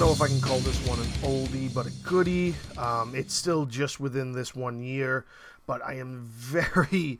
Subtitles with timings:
[0.00, 2.54] know if I can call this one an oldie but a goodie.
[2.78, 5.26] Um, it's still just within this one year,
[5.66, 7.18] but I am very,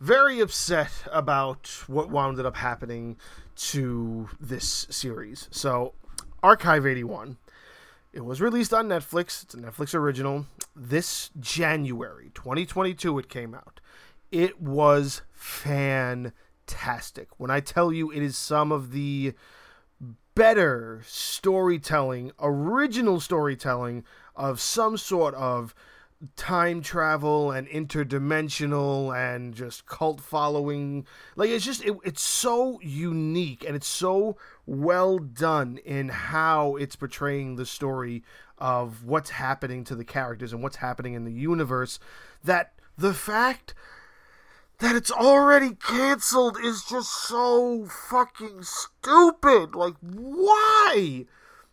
[0.00, 3.16] very upset about what wound up happening
[3.56, 5.46] to this series.
[5.52, 5.94] So,
[6.42, 7.36] Archive 81.
[8.12, 9.44] It was released on Netflix.
[9.44, 10.46] It's a Netflix original.
[10.74, 13.78] This January 2022, it came out.
[14.32, 17.28] It was fantastic.
[17.36, 19.34] When I tell you it is some of the
[20.36, 24.04] better storytelling, original storytelling
[24.36, 25.74] of some sort of
[26.36, 31.06] time travel and interdimensional and just cult following.
[31.34, 34.36] Like it's just it, it's so unique and it's so
[34.66, 38.22] well done in how it's portraying the story
[38.58, 41.98] of what's happening to the characters and what's happening in the universe
[42.44, 43.74] that the fact
[44.78, 49.74] that it's already canceled is just so fucking stupid.
[49.74, 51.24] Like, why?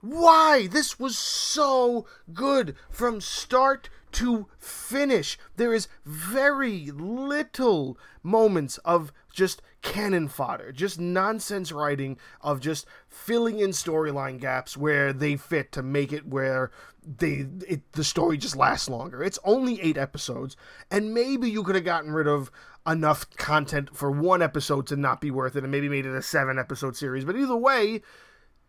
[0.00, 0.68] Why?
[0.70, 5.38] This was so good from start to finish.
[5.56, 13.60] There is very little moments of just cannon fodder, just nonsense writing of just filling
[13.60, 16.70] in storyline gaps where they fit to make it where
[17.06, 19.22] they it, the story just lasts longer.
[19.22, 20.56] It's only 8 episodes
[20.90, 22.50] and maybe you could have gotten rid of
[22.86, 26.22] enough content for one episode to not be worth it and maybe made it a
[26.22, 27.26] 7 episode series.
[27.26, 28.00] But either way,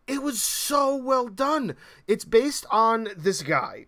[0.08, 1.76] it was so well done.
[2.08, 3.86] It's based on this guy.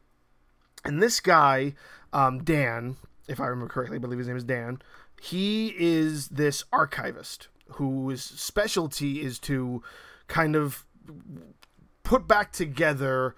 [0.86, 1.76] And this guy,
[2.14, 2.96] um, Dan,
[3.28, 4.80] if I remember correctly, I believe his name is Dan,
[5.22, 9.84] he is this archivist whose specialty is to
[10.28, 10.86] kind of
[12.04, 13.36] put back together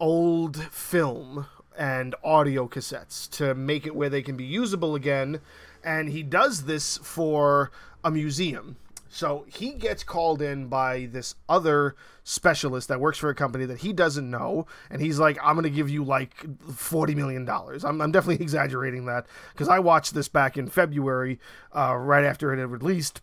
[0.00, 1.46] old film
[1.76, 5.40] and audio cassettes to make it where they can be usable again.
[5.84, 7.70] And he does this for
[8.02, 8.76] a museum.
[9.08, 13.78] So he gets called in by this other specialist that works for a company that
[13.78, 14.66] he doesn't know.
[14.90, 16.36] And he's like, I'm going to give you like
[16.66, 17.48] $40 million.
[17.48, 21.38] I'm, I'm definitely exaggerating that because I watched this back in February,
[21.74, 23.22] uh, right after it had released.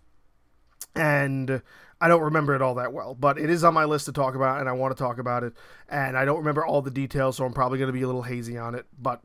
[0.95, 1.61] And
[1.99, 4.35] I don't remember it all that well, but it is on my list to talk
[4.35, 5.53] about, and I want to talk about it.
[5.89, 8.23] And I don't remember all the details, so I'm probably going to be a little
[8.23, 8.85] hazy on it.
[9.01, 9.21] But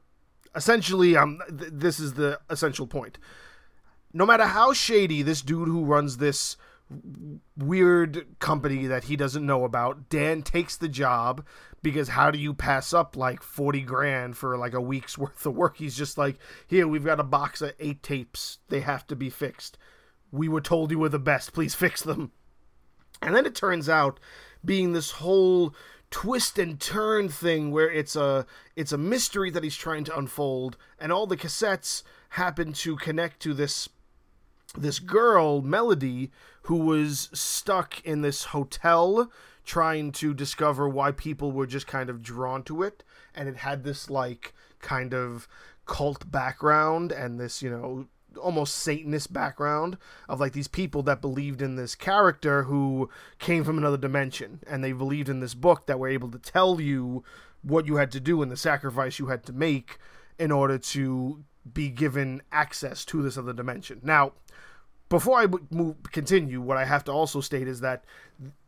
[0.55, 3.19] essentially, um, th- this is the essential point
[4.19, 6.57] no matter how shady this dude who runs this
[7.57, 11.47] weird company that he doesn't know about, Dan takes the job
[11.83, 15.55] because how do you pass up like 40 grand for like a week's worth of
[15.55, 15.77] work?
[15.77, 16.37] He's just like,
[16.67, 18.59] here, we've got a box of eight tapes.
[18.69, 19.79] They have to be fixed.
[20.33, 21.53] We were told you were the best.
[21.53, 22.33] Please fix them.
[23.23, 24.19] And then it turns out
[24.65, 25.73] being this whole
[26.11, 30.77] twist and turn thing where it's a it's a mystery that he's trying to unfold
[30.99, 33.89] and all the cassettes happen to connect to this
[34.77, 36.31] this girl, Melody,
[36.63, 39.31] who was stuck in this hotel
[39.65, 43.05] trying to discover why people were just kind of drawn to it.
[43.35, 45.49] And it had this, like, kind of
[45.87, 51.61] cult background and this, you know, almost Satanist background of like these people that believed
[51.61, 55.99] in this character who came from another dimension and they believed in this book that
[55.99, 57.25] were able to tell you
[57.63, 59.99] what you had to do and the sacrifice you had to make
[60.39, 61.43] in order to
[61.75, 64.01] be given access to this other dimension.
[64.03, 64.33] Now,
[65.09, 68.05] before I move continue, what I have to also state is that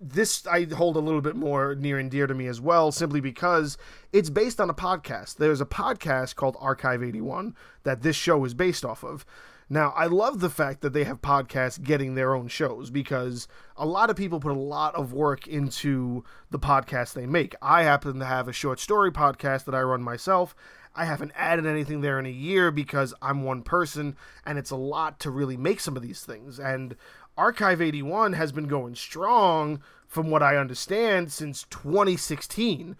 [0.00, 3.20] this I hold a little bit more near and dear to me as well, simply
[3.20, 3.76] because
[4.12, 5.36] it's based on a podcast.
[5.36, 9.26] There's a podcast called Archive 81 that this show is based off of.
[9.72, 13.46] Now, I love the fact that they have podcasts getting their own shows because
[13.76, 17.54] a lot of people put a lot of work into the podcast they make.
[17.62, 20.56] I happen to have a short story podcast that I run myself,
[20.94, 24.76] I haven't added anything there in a year because I'm one person and it's a
[24.76, 26.58] lot to really make some of these things.
[26.58, 26.96] And
[27.36, 32.96] Archive 81 has been going strong, from what I understand, since 2016,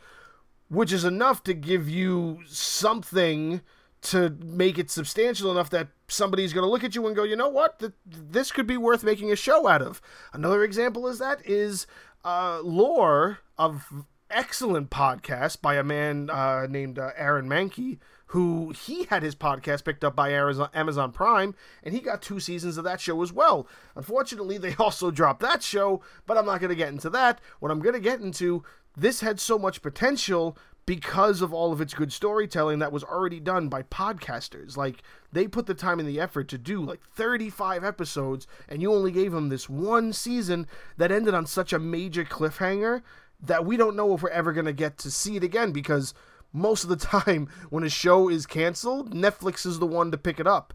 [0.68, 3.62] which is enough to give you something
[4.02, 7.36] to make it substantial enough that somebody's going to look at you and go, you
[7.36, 10.00] know what, this could be worth making a show out of.
[10.32, 11.86] Another example is that is
[12.24, 19.04] uh, lore of excellent podcast by a man uh, named uh, Aaron Mahnke, who he
[19.04, 23.00] had his podcast picked up by Amazon Prime, and he got two seasons of that
[23.00, 23.66] show as well.
[23.96, 27.40] Unfortunately, they also dropped that show, but I'm not going to get into that.
[27.58, 28.62] What I'm going to get into,
[28.96, 30.56] this had so much potential
[30.86, 34.76] because of all of its good storytelling that was already done by podcasters.
[34.76, 38.92] Like, they put the time and the effort to do like 35 episodes, and you
[38.92, 40.66] only gave them this one season
[40.96, 43.02] that ended on such a major cliffhanger
[43.42, 46.14] that we don't know if we're ever going to get to see it again because
[46.52, 50.40] most of the time when a show is canceled, Netflix is the one to pick
[50.40, 50.74] it up.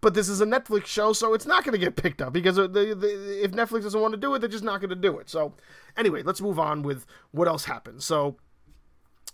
[0.00, 2.58] but this is a Netflix show, so it's not going to get picked up because
[2.58, 5.18] uh, the, if Netflix doesn't want to do it, they're just not going to do
[5.18, 5.28] it.
[5.28, 5.54] So,
[5.96, 8.04] anyway, let's move on with what else happens.
[8.04, 8.36] So,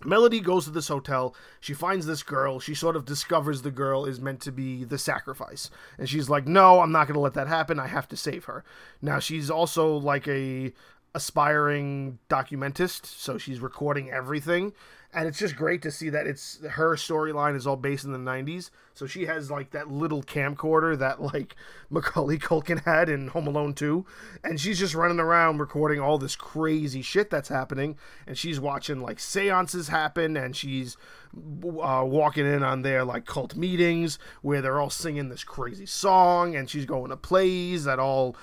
[0.04, 1.34] Melody goes to this hotel.
[1.60, 2.60] She finds this girl.
[2.60, 5.70] She sort of discovers the girl is meant to be the sacrifice.
[5.98, 7.80] And she's like, "No, I'm not going to let that happen.
[7.80, 8.62] I have to save her."
[9.00, 10.72] Now, she's also like a
[11.16, 14.74] aspiring documentist, so she's recording everything.
[15.14, 18.18] And it's just great to see that it's her storyline is all based in the
[18.18, 21.54] 90s so she has like that little camcorder that like
[21.90, 24.06] macaulay culkin had in home alone 2
[24.42, 27.98] and she's just running around recording all this crazy shit that's happening.
[28.26, 30.34] And she's watching like seances happen.
[30.36, 30.96] And she's
[31.36, 36.56] uh, walking in on their like cult meetings where they're all singing this crazy song.
[36.56, 38.34] And she's going to plays that all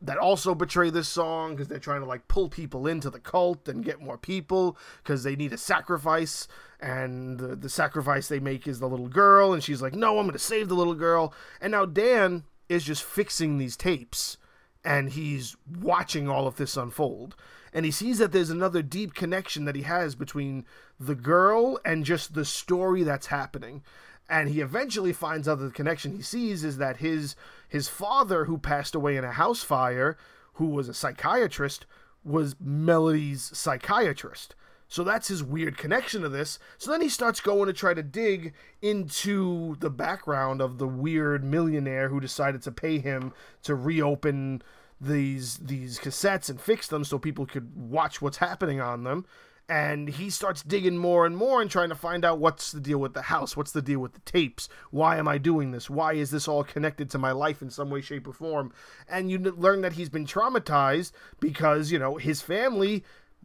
[0.00, 3.68] that also betray this song because they're trying to like pull people into the cult
[3.68, 6.46] and get more people because they need a sacrifice.
[6.80, 10.26] And the, the, sacrifice they make is the little girl and she's like no i'm
[10.26, 11.34] gonna save the little girl.
[11.60, 14.36] And now dan is just fixing these tapes
[14.84, 17.34] and he's watching all of this unfold.
[17.72, 20.64] And he sees that there's another deep connection that he has between
[20.98, 23.82] the girl and just the story that's happening
[24.28, 27.34] and he eventually finds out that the connection he sees is that his
[27.68, 30.16] his father who passed away in a house fire
[30.54, 31.86] who was a psychiatrist
[32.24, 34.54] was melody's psychiatrist.
[34.88, 36.58] So that's his weird connection to this.
[36.78, 41.44] So then he starts going to try to dig into the background of the weird
[41.44, 43.32] millionaire who decided to pay him
[43.62, 44.62] to reopen
[45.00, 49.24] these these cassettes and fix them so people could watch what's happening on them
[49.68, 52.98] and he starts digging more and more and trying to find out what's the deal
[52.98, 56.14] with the house what's the deal with the tapes why am i doing this why
[56.14, 58.72] is this all connected to my life in some way shape or form?
[59.08, 63.04] And you learn that he's been traumatized because you know his family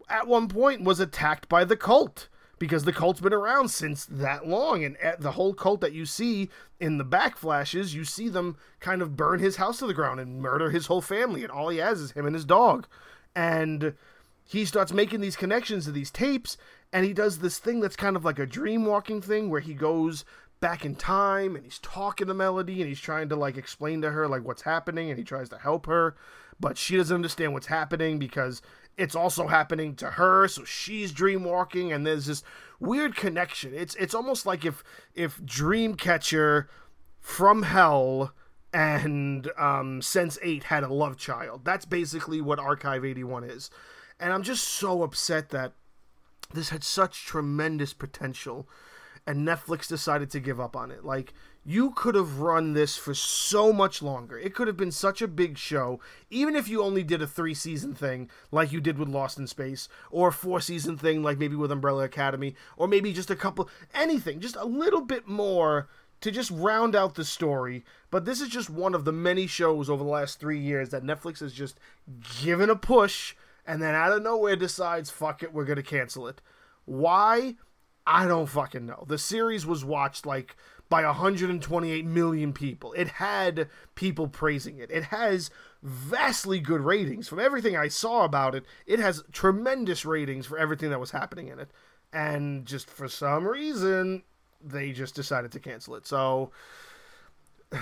[0.10, 2.30] at one point was attacked by the cult
[2.60, 4.84] because the cult's been around since that long.
[4.84, 6.50] And the whole cult that you see
[6.80, 10.20] in the back flashes you see them kind of burn his house to the ground
[10.20, 11.44] and murder his whole family.
[11.44, 12.88] And all he has is him and his dog.
[13.36, 13.96] And
[14.46, 16.58] he starts making these connections to these tapes
[16.92, 19.74] and he does this thing that's kind of like a dream walking thing where he
[19.74, 20.26] goes
[20.60, 24.12] back in time and he's talking to Melody and he's trying to like explain to
[24.12, 26.16] her like what's happening and he tries to help her
[26.60, 28.62] but she doesn't understand what's happening because
[28.96, 32.44] it's also happening to her so she's dream walking and there's this
[32.84, 33.74] weird connection.
[33.74, 34.84] It's it's almost like if
[35.16, 36.68] if dreamcatcher
[37.20, 38.34] from hell
[38.74, 41.66] and um sense 8 had a love child.
[41.66, 43.70] That's basically what archive 81 is
[44.24, 45.74] and I'm just so upset that
[46.54, 48.70] this had such tremendous potential
[49.28, 51.04] and Netflix decided to give up on it.
[51.04, 51.34] Like,
[51.66, 54.38] you could have run this for so much longer.
[54.38, 56.00] It could have been such a big show,
[56.30, 59.48] even if you only did a three season thing like you did with Lost in
[59.48, 63.36] Space, or a four season thing like maybe with Umbrella Academy, or maybe just a
[63.36, 65.90] couple, anything, just a little bit more
[66.22, 67.84] to just round out the story.
[68.10, 71.04] But this is just one of the many shows over the last three years that
[71.04, 71.78] Netflix has just
[72.42, 73.36] given a push
[73.66, 76.42] and then out of nowhere decides, fuck it, we're going to cancel it.
[76.86, 77.56] Why?
[78.06, 79.06] I don't fucking know.
[79.08, 80.56] The series was watched like
[80.90, 82.94] by 128 million people.
[82.94, 84.92] It had people praising it.
[84.92, 85.50] It has
[85.82, 87.28] vastly good ratings.
[87.28, 91.48] From everything I saw about it, it has tremendous ratings for everything that was happening
[91.48, 91.72] in it.
[92.12, 94.24] And just for some reason,
[94.62, 96.06] they just decided to cancel it.
[96.06, 96.52] So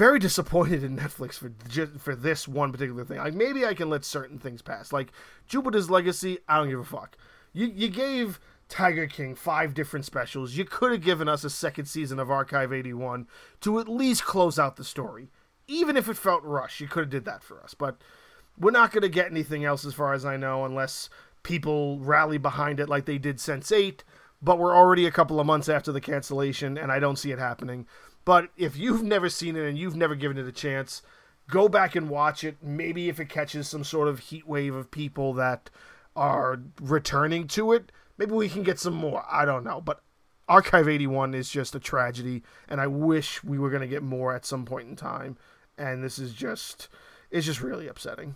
[0.00, 1.52] very disappointed in Netflix for
[1.98, 3.18] for this one particular thing.
[3.18, 4.94] Like maybe I can let certain things pass.
[4.94, 5.12] Like
[5.46, 7.18] Jupiter's Legacy, I don't give a fuck.
[7.52, 8.40] You you gave
[8.70, 10.56] Tiger King five different specials.
[10.56, 13.28] You could have given us a second season of Archive 81
[13.60, 15.28] to at least close out the story.
[15.68, 17.74] Even if it felt rushed, you could have did that for us.
[17.74, 18.00] But
[18.58, 21.10] we're not going to get anything else as far as I know unless
[21.42, 24.02] people rally behind it like they did Sense 8,
[24.40, 27.38] but we're already a couple of months after the cancellation and I don't see it
[27.38, 27.86] happening.
[28.24, 31.02] But if you've never seen it and you've never given it a chance,
[31.48, 32.58] go back and watch it.
[32.62, 35.70] Maybe if it catches some sort of heat wave of people that
[36.14, 39.24] are returning to it, maybe we can get some more.
[39.30, 39.80] I don't know.
[39.80, 40.02] But
[40.48, 44.34] Archive 81 is just a tragedy, and I wish we were going to get more
[44.34, 45.36] at some point in time.
[45.78, 46.88] And this is just,
[47.30, 48.34] it's just really upsetting.